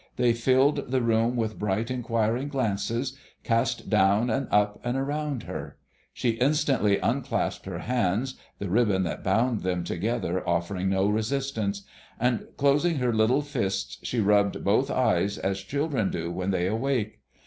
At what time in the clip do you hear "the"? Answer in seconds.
0.89-0.99, 8.57-8.67